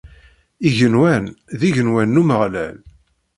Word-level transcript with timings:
Igenwan, 0.67 1.25
d 1.59 1.61
igenwan 1.69 2.09
n 2.13 2.19
Umeɣlal. 2.21 2.77